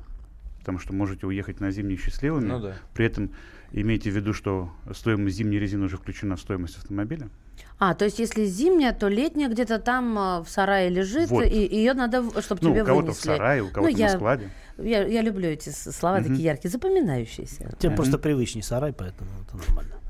[0.60, 2.76] потому что можете уехать на зимней счастливыми, Ну да.
[2.94, 3.32] при этом
[3.72, 7.30] имейте в виду, что стоимость зимней резины уже включена в стоимость автомобиля.
[7.78, 11.46] А, то есть если зимняя, то летняя где-то там э, в сарае лежит, Вот.
[11.46, 13.22] и ее надо, чтобы Ну, тебе у кого-то вынесли.
[13.22, 14.50] в сарае, у кого-то Ну, я- на складе.
[14.78, 16.30] Я, я люблю эти слова Мгм.
[16.30, 17.76] такие яркие, запоминающиеся.
[17.80, 19.91] Тебе просто привычней сарай, поэтому это нормально.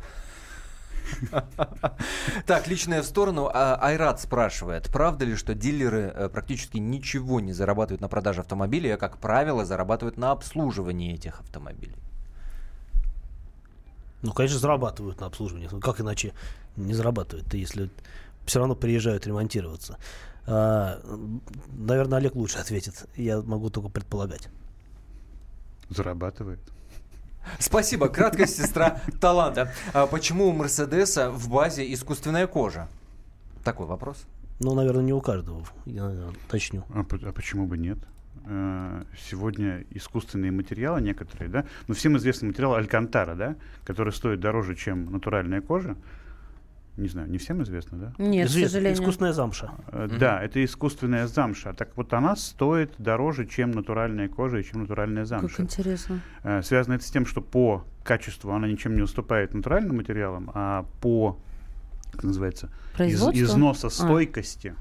[2.45, 3.49] Так, личное в сторону.
[3.53, 8.91] А, Айрат спрашивает, правда ли, что дилеры э, практически ничего не зарабатывают на продаже автомобилей,
[8.91, 11.95] а, как правило, зарабатывают на обслуживании этих автомобилей?
[14.23, 15.69] Ну, конечно, зарабатывают на обслуживании.
[15.71, 16.33] Ну, как иначе
[16.77, 17.89] не зарабатывают, если
[18.45, 19.97] все равно приезжают ремонтироваться.
[20.47, 20.99] А,
[21.77, 23.07] наверное, Олег лучше ответит.
[23.15, 24.49] Я могу только предполагать.
[25.89, 26.59] Зарабатывает.
[27.59, 28.07] Спасибо.
[28.09, 29.71] Краткая сестра таланта.
[29.93, 32.87] А почему у Мерседеса в базе искусственная кожа?
[33.63, 34.25] Такой вопрос.
[34.59, 35.65] Ну, наверное, не у каждого.
[35.85, 36.83] Я наверное, уточню.
[36.89, 37.97] А, а почему бы нет?
[38.45, 44.75] Э, Сегодня искусственные материалы некоторые, да, ну всем известный материал алькантара, да, который стоит дороже,
[44.75, 45.95] чем натуральная кожа.
[46.97, 48.13] Не знаю, не всем известно, да?
[48.17, 49.01] Нет, к Известно, сожалению.
[49.01, 49.71] Искусственная замша.
[49.87, 51.73] Э, Да, это искусственная замша.
[51.73, 55.63] Так вот она стоит дороже, чем натуральная кожа и чем натуральная Как замша.
[55.63, 56.21] интересно.
[56.43, 60.85] Э, Связано это с тем, что по качеству она ничем не уступает натуральным материалам, а
[61.01, 61.37] по,
[62.13, 64.73] как называется, из- износостойкости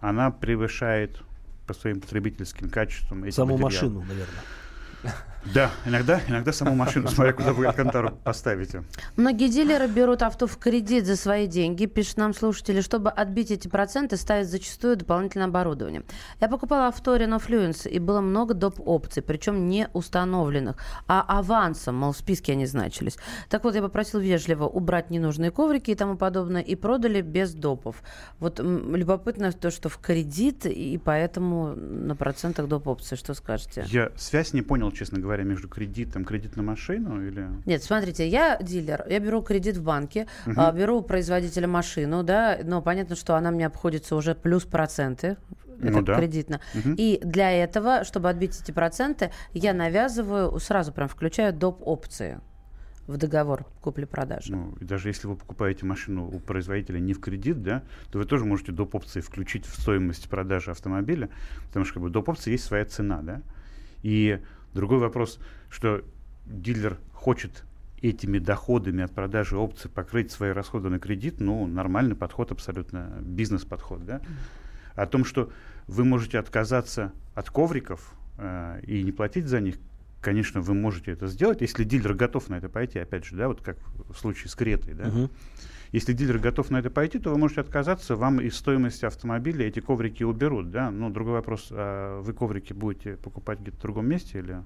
[0.00, 1.22] она превышает
[1.66, 3.64] по своим потребительским качествам эти Саму материалы.
[3.64, 5.14] машину, наверное.
[5.52, 8.82] Да, иногда, иногда саму машину, смотря куда вы Алькантару поставите.
[9.16, 13.68] Многие дилеры берут авто в кредит за свои деньги, пишут нам слушатели, чтобы отбить эти
[13.68, 16.02] проценты, ставят зачастую дополнительное оборудование.
[16.40, 18.80] Я покупала авто Renault Fluence, и было много доп.
[18.86, 20.76] опций, причем не установленных,
[21.06, 23.16] а авансом, мол, в списке они значились.
[23.48, 28.02] Так вот, я попросил вежливо убрать ненужные коврики и тому подобное, и продали без допов.
[28.38, 32.86] Вот любопытно то, что в кредит, и поэтому на процентах доп.
[32.86, 33.16] опции.
[33.16, 33.84] Что скажете?
[33.88, 37.48] Я связь не понял, честно говоря, между кредитом, кредит на машину или...
[37.66, 42.58] Нет, смотрите, я дилер, я беру кредит в банке, а, беру у производителя машину, да,
[42.62, 45.36] но понятно, что она мне обходится уже плюс проценты.
[45.82, 46.16] Это Ну да.
[46.16, 46.60] кредитно.
[46.72, 46.94] Мгм.
[46.96, 51.82] И для этого, чтобы отбить эти проценты, я навязываю, сразу прям включаю доп.
[51.84, 52.40] опции
[53.06, 54.52] в договор купли-продажи.
[54.52, 58.24] Ну, и даже если вы покупаете машину у производителя не в кредит, да, то вы
[58.24, 58.94] тоже можете доп.
[58.94, 61.28] опции включить в стоимость продажи автомобиля,
[61.66, 62.28] потому что как бы, доп.
[62.30, 63.42] опции есть своя цена, да.
[64.02, 64.40] И
[64.74, 65.38] другой вопрос,
[65.70, 66.02] что
[66.46, 67.64] дилер хочет
[68.02, 74.04] этими доходами от продажи опций покрыть свои расходы на кредит, ну, нормальный подход абсолютно, бизнес-подход,
[74.04, 74.20] да.
[74.94, 75.50] О том, что
[75.86, 79.76] вы можете отказаться от ковриков э, и не платить за них,
[80.24, 83.60] конечно, вы можете это сделать, если дилер готов на это пойти, опять же, да, вот
[83.60, 83.76] как
[84.08, 85.04] в случае с Кретой, да.
[85.04, 85.30] Мгм.
[85.92, 89.80] Если дилер готов на это пойти, то вы можете отказаться, вам из стоимости автомобиля эти
[89.80, 90.90] коврики уберут, да.
[90.90, 94.64] Но другой вопрос, а вы коврики будете покупать где-то в другом месте или,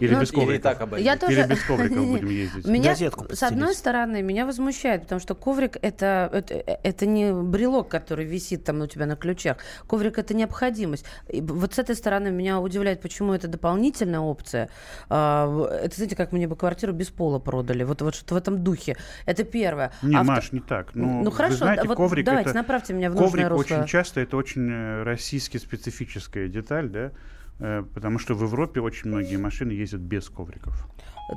[0.00, 0.62] или Ну, без или Или ковриков?
[0.62, 1.06] так обойдет.
[1.06, 1.40] Я тоже...
[1.40, 2.66] Или без ковриков будем ездить?
[2.66, 7.88] Меня, Газетку с одной стороны, меня возмущает, потому что коврик это, это, это не брелок,
[7.88, 9.58] который висит там у тебя на ключах.
[9.86, 11.04] Коврик это необходимость.
[11.28, 14.68] И вот с этой стороны меня удивляет, почему это дополнительная опция.
[15.08, 17.84] А, это, знаете, как мне бы квартиру без пола продали.
[17.84, 18.96] Вот, вот что-то в этом духе.
[19.26, 19.92] Это первое.
[20.02, 20.94] Не, А вто- Маш, не так.
[20.94, 22.58] Ну, ну хорошо, знаете, вот коврик давайте, это...
[22.58, 23.76] направьте меня в нужное Коврик русло.
[23.76, 27.12] очень часто это очень э, российски специфическая деталь, да,
[27.58, 30.86] потому что в Европе очень многие машины ездят без ковриков.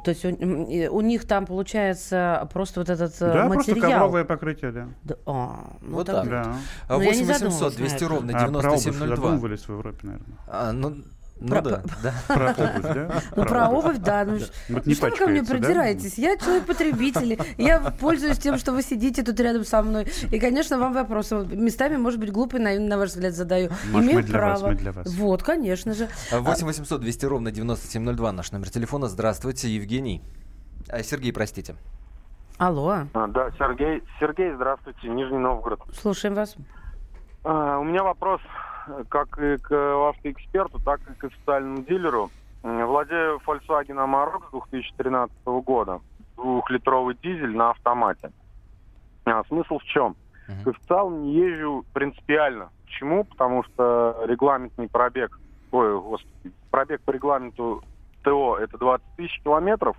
[0.06, 3.92] То есть у, у них там получается просто вот этот э, да, просто материал.
[3.94, 4.88] ковровое покрытие, да.
[5.04, 6.56] Да, а, ну Вот так- да.
[6.88, 8.08] А Ну, я не 8 800 задумывалась на 200 это.
[8.08, 9.16] ровно А про обувь 9702.
[9.16, 10.38] задумывались в Европе, наверное.
[10.48, 10.96] А, ну,
[11.40, 12.14] ну Про- да, да.
[12.28, 13.22] Про обувь, да?
[13.36, 14.26] Ну, про обувь, да.
[14.26, 14.38] Ну,
[14.70, 15.52] Вот ну что вы ко мне да?
[15.52, 16.18] придираетесь?
[16.18, 17.40] Я человек-потребитель.
[17.58, 20.08] Я пользуюсь тем, что вы сидите тут рядом со мной.
[20.32, 23.70] И, конечно, вам вопросы местами, может быть, глупые, на, на ваш взгляд, задаю.
[23.92, 24.72] Маш, Имею мы для вас, право.
[24.74, 25.08] мы для вас.
[25.16, 26.10] Вот, конечно же.
[26.32, 29.08] А, 8 800 200 ровно 9702 наш номер телефона.
[29.08, 30.22] Здравствуйте, Евгений.
[30.90, 31.76] А, Сергей, простите.
[32.58, 34.04] Алло, А, Да, Сергей.
[34.20, 35.80] Сергей, здравствуйте, Нижний Новгород.
[36.02, 36.56] слушаем вас.
[37.46, 38.42] А, У меня вопрос
[39.10, 39.72] как и к
[40.10, 42.30] автоэксперту, так и к официальному дилеру.
[42.64, 46.00] Владею Volkswagen Amarok с 2013 года.
[46.36, 48.32] Двухлитровый дизель на автомате.
[49.26, 50.16] А, Смысл в чем?
[50.64, 52.70] К официалу не езжу принципиально.
[52.86, 53.24] Почему?
[53.24, 55.40] Потому что регламентный пробег,
[55.72, 57.84] ой, господи, пробег по регламенту
[58.24, 59.96] ТО это 20 тысяч километров.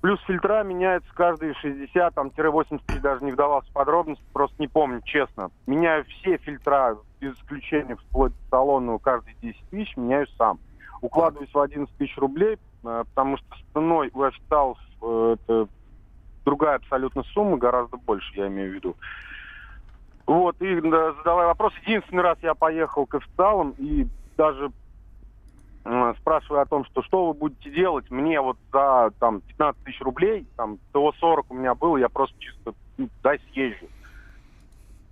[0.00, 4.56] Плюс фильтра меняются каждые 60, там, тире 80 тысяч, даже не вдавался в подробности, просто
[4.58, 5.50] не помню, честно.
[5.68, 10.58] Меняю все фильтра, без исключения вплоть до салонного, каждые 10 тысяч, меняю сам.
[11.00, 15.68] Укладываюсь в 11 тысяч рублей, э, потому что с ценой у официалов э, это
[16.44, 18.96] другая абсолютно сумма, гораздо больше, я имею в виду.
[20.26, 24.06] Вот, и да, задавая вопрос, единственный раз я поехал к официалам и
[24.36, 24.72] даже
[25.84, 30.00] э, спрашиваю о том, что что вы будете делать, мне вот за там 15 тысяч
[30.00, 33.86] рублей, там ТО 40 у меня было, я просто чисто ну, дай съезжу.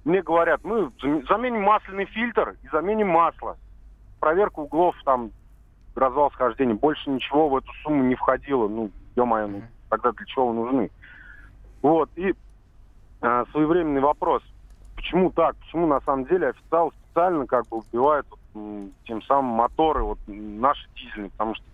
[0.04, 3.56] Мне говорят, мы зам- заменим масляный фильтр и заменим масло.
[4.18, 5.32] Проверка углов, там,
[5.94, 6.74] развал схождения.
[6.74, 8.68] Больше ничего в эту сумму не входило.
[8.68, 10.90] Ну, ё-моё, ну, тогда для чего вы нужны?
[11.82, 12.34] Вот, и
[13.22, 14.42] э, своевременный вопрос.
[14.96, 15.56] Почему так?
[15.60, 20.86] Почему на самом деле официал специально как бы убивает вот, тем самым моторы, вот наши
[20.96, 21.64] дизельные, потому что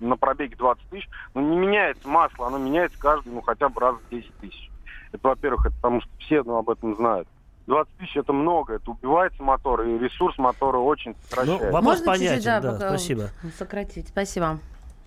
[0.00, 3.96] на пробеге 20 тысяч, ну не меняется масло, оно меняется каждый, ну хотя бы раз
[3.96, 4.70] в 10 тысяч.
[5.12, 7.26] Это, во-первых, это потому что все ну, об этом знают.
[7.66, 11.66] 20 тысяч это много, это убивается мотор, и ресурс мотора очень Ну, сокращается.
[11.72, 13.30] вопрос Можно понятен, чуть-чуть, да, да, пока- спасибо.
[13.58, 14.08] Сократить.
[14.08, 14.58] Спасибо.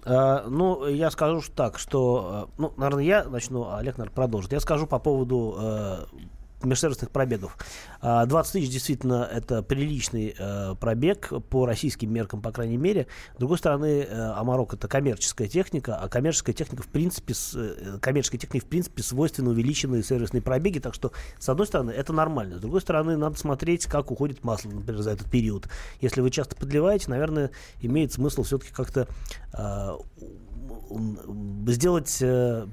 [0.06, 4.52] А, ну, я скажу так, что, э, ну, наверное, я начну, а Олег, наверное, продолжит.
[4.52, 5.98] Я скажу по поводу э,
[6.63, 7.58] межсервисных пробегов.
[8.02, 13.08] А, 20 тысяч действительно это приличный э, пробег по российским меркам, по крайней мере.
[13.36, 18.38] С другой стороны, э, Амарок это коммерческая техника, а коммерческая техника в принципе, э, коммерческой
[18.38, 22.62] технике в принципе свойственны увеличенные сервисные пробеги, так что с одной стороны это нормально, с
[22.62, 25.67] другой стороны надо смотреть, как уходит масло, например, за этот период.
[26.02, 29.08] Если вы часто подливаете, наверное, имеет смысл все-таки как-то
[31.67, 32.67] сделать э,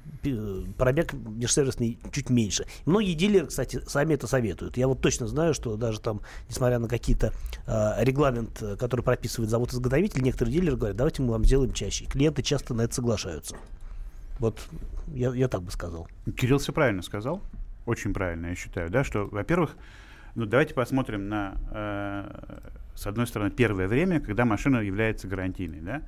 [0.76, 2.66] пробег межсервисный чуть меньше.
[2.84, 4.76] Многие дилеры, кстати, сами это советуют.
[4.76, 7.32] Я вот точно знаю, что даже там, несмотря на какие-то
[7.66, 12.06] э, регламент, э, который прописывает завод-изготовитель, некоторые дилеры говорят, давайте мы вам сделаем чаще.
[12.06, 13.56] Клиенты часто на это соглашаются.
[14.38, 14.60] Вот
[15.08, 16.08] я, я так бы сказал.
[16.36, 17.42] Кирилл все правильно сказал.
[17.86, 19.76] Очень правильно, я считаю, да, что, во-первых,
[20.34, 22.58] ну давайте посмотрим на, э,
[22.94, 26.02] с одной стороны, первое время, когда машина является гарантийной, да.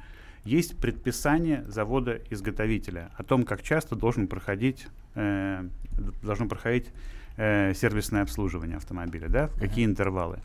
[0.49, 5.69] Есть предписание завода-изготовителя о том, как часто должен проходить, э,
[6.23, 6.87] должно проходить
[7.37, 10.39] э, сервисное обслуживание автомобиля, да, в какие интервалы.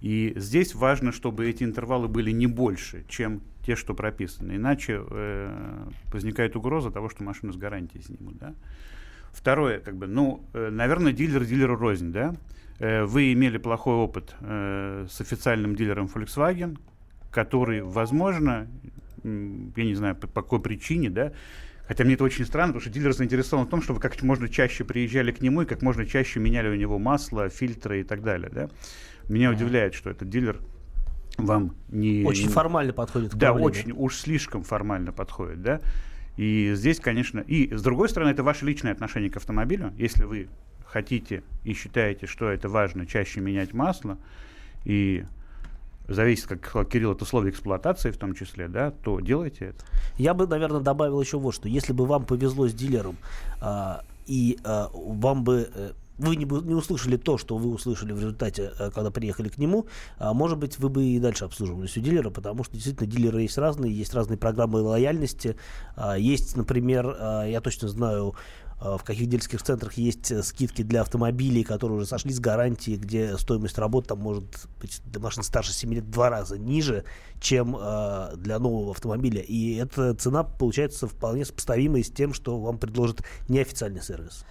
[0.00, 4.56] И здесь важно, чтобы эти интервалы были не больше, чем те, что прописаны.
[4.56, 8.38] Иначе э, возникает угроза того, что машину с гарантией снимут.
[8.38, 8.54] Да?
[9.34, 12.34] Второе, как бы, ну, э, наверное, дилер дилеру рознь, да.
[12.78, 16.78] Э, Вы имели плохой опыт э, с официальным дилером Volkswagen,
[17.30, 18.68] который, возможно,
[19.24, 21.32] я не знаю по, по какой причине, да,
[21.88, 24.84] хотя мне это очень странно, потому что дилер заинтересован в том, чтобы как можно чаще
[24.84, 28.50] приезжали к нему и как можно чаще меняли у него масло, фильтры и так далее,
[28.52, 28.70] да.
[29.28, 30.60] Меня удивляет, что этот дилер
[31.38, 32.24] вам не...
[32.24, 33.66] Очень не- формально подходит к да, проблеме.
[33.66, 35.80] очень, уж слишком формально подходит, да.
[36.36, 39.92] И здесь, конечно, и с другой стороны, это ваше личное отношение к автомобилю.
[39.96, 40.48] Если вы
[40.84, 44.18] хотите и считаете, что это важно, чаще менять масло,
[44.84, 45.24] и
[46.08, 49.84] зависит, как Кирилл, от условий эксплуатации в том числе, да, то делайте это.
[50.18, 51.68] Я бы, наверное, добавил еще вот что.
[51.68, 53.16] Если бы вам повезло с дилером,
[53.60, 58.18] а, и а, вам бы э, вы не, не услышали то, что вы услышали в
[58.18, 59.86] результате, э, когда приехали к нему,
[60.18, 63.58] а, может быть, вы бы и дальше обслуживались у дилера, потому что действительно дилеры есть
[63.58, 65.56] разные, есть разные программы лояльности.
[66.16, 68.34] Есть, например, я точно знаю,
[68.80, 73.36] в каких дилерских центрах есть э, скидки для автомобилей, которые уже сошли с гарантии, где
[73.38, 74.44] стоимость работы там может
[74.80, 77.04] быть для машин старше 7 лет в два раза ниже,
[77.40, 79.40] чем э, для нового автомобиля.
[79.40, 84.44] И эта цена получается вполне сопоставимой с тем, что вам предложит неофициальный сервис.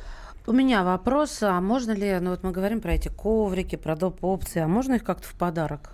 [0.45, 4.23] У меня вопрос, а можно ли, ну вот мы говорим про эти коврики, про доп.
[4.23, 5.91] опции, а можно их как-то в подарок?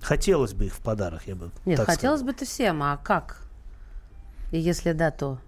[0.00, 2.26] Хотелось бы их в подарок, я бы Нет, хотелось сказал.
[2.26, 3.42] бы-то всем, а как?
[4.52, 5.38] И если да, то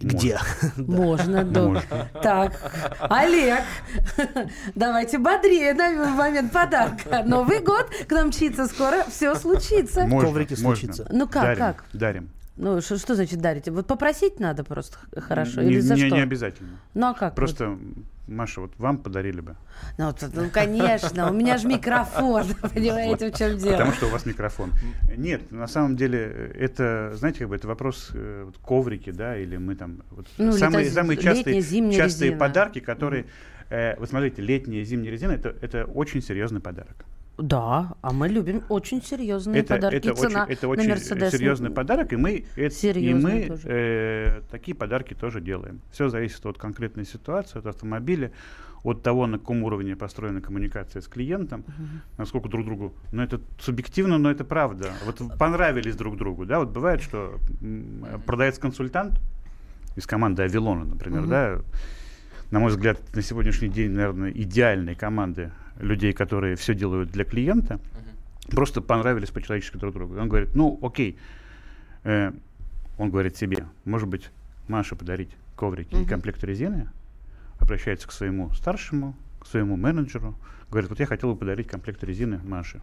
[0.00, 0.38] Где?
[0.76, 1.82] можно, да.
[2.22, 2.52] Так,
[3.00, 3.62] Олег,
[4.74, 7.22] давайте бодрее на момент подарка.
[7.24, 10.08] Новый год к нам мчится скоро, все случится.
[10.08, 11.06] Коврики случится.
[11.10, 11.84] Ну как, как?
[11.92, 12.30] Дарим.
[12.56, 13.70] Ну, что, что значит дарите?
[13.72, 15.60] Вот попросить надо просто хорошо?
[15.62, 16.16] Не, Или за не- что?
[16.16, 16.78] не обязательно.
[16.94, 17.34] Ну, а как?
[17.34, 17.76] Просто,
[18.28, 19.56] Маша, вот вам подарили бы.
[19.98, 23.72] Ну, вот, ну, конечно, у меня же микрофон, понимаете, в чем дело.
[23.72, 24.70] Потому что у вас микрофон.
[25.16, 29.56] Нет, на самом деле, это, знаете, как бы это вопрос э, вот коврики, да, или
[29.56, 30.04] мы там...
[30.10, 32.36] вот Ну, самые, лето- самые частые, резина.
[32.38, 33.26] подарки, которые...
[33.68, 37.04] э, вот смотрите, летняя и зимняя резина это, это очень серьезный подарок.
[37.36, 39.96] Да, а мы любим очень серьезные это, подарки.
[39.96, 43.46] это И цена очень, это на очень Мерседес серьезный подарок, и мы, это, и мы
[43.48, 43.62] тоже.
[43.64, 45.80] э, такие подарки тоже делаем.
[45.90, 48.30] Все зависит от конкретной ситуации, от автомобиля,
[48.84, 51.64] от того, на каком уровне построена коммуникация с клиентом,
[52.18, 52.94] насколько друг другу.
[53.10, 54.92] Но это субъективно, но это правда.
[55.04, 56.60] Вот понравились друг другу, да.
[56.60, 57.38] Вот бывает, что
[58.26, 59.20] продавец-консультант
[59.96, 61.60] из команды Авилона, например, да,
[62.50, 67.80] на мой взгляд, на сегодняшний день, наверное, идеальной команды людей, которые все делают для клиента,
[68.50, 70.16] просто понравились по-человечески друг другу.
[70.16, 71.18] И Он говорит, ну, окей,
[72.04, 72.32] Э,
[72.98, 74.30] он говорит себе, может быть,
[74.68, 76.88] Маше подарить коврики и комплект резины,
[77.58, 80.34] обращается к своему старшему, к своему менеджеру,
[80.70, 82.80] говорит, вот я хотел бы подарить комплект резины Маше.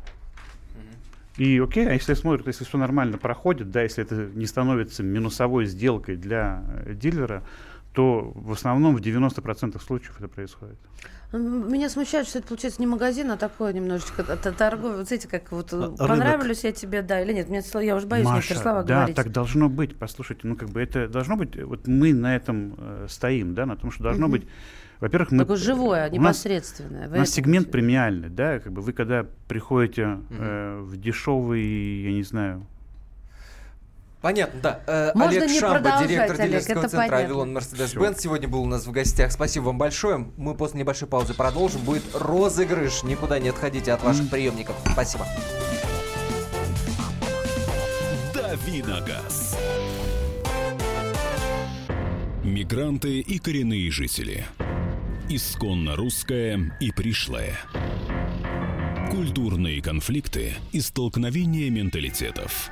[1.38, 5.66] И окей, а если смотрят, если все нормально проходит, да, если это не становится минусовой
[5.66, 7.44] сделкой для э, дилера,
[7.94, 10.78] то в основном в 90% случаев это происходит.
[11.34, 14.98] Меня смущает, что это получается не магазин, а такое немножечко торговый.
[14.98, 15.98] Вот знаете, как вот э, рынок.
[15.98, 17.48] понравились я тебе, да, или нет.
[17.48, 19.16] Мне я уже боюсь Маша, некоторые слова да, говорить.
[19.16, 19.98] так должно быть.
[19.98, 21.56] Послушайте, ну как бы это должно быть.
[21.56, 24.32] э, Вот мы на этом э, стоим, да, на том, что должно Мгм.
[24.40, 24.48] быть.
[25.00, 27.08] Во-первых, мы Такое живое, у нас, непосредственное.
[27.10, 27.72] у нас сегмент имеете в виду?
[27.72, 32.68] премиальный, да, как бы вы когда приходите э, в дешевый, я не знаю,
[34.22, 34.80] Понятно, да.
[34.86, 37.18] Э, Можно Олег не Шамба, продолжать, директор Олег, дилерского центра.
[37.18, 39.32] Авилон Мерседес-Бенц, сегодня был у нас в гостях.
[39.32, 40.18] Спасибо вам большое.
[40.38, 41.82] Мы после небольшой паузы продолжим.
[41.82, 43.02] Будет розыгрыш.
[43.04, 44.76] Никуда не отходите от ваших приемников.
[44.92, 45.26] Спасибо.
[48.34, 49.58] Давиногаз.
[52.44, 54.46] Мигранты и коренные жители.
[55.30, 57.58] Исконно русская и пришлая.
[59.10, 62.72] Культурные конфликты и столкновения менталитетов.